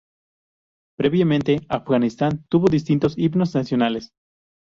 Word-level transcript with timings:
Previamente, 0.97 1.61
Afganistán 1.69 2.43
tuvo 2.49 2.67
distintos 2.69 3.15
himnos 3.19 3.53
nacionales. 3.53 4.09